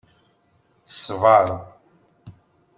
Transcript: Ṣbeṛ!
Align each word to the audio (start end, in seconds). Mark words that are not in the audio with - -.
Ṣbeṛ! 1.05 1.47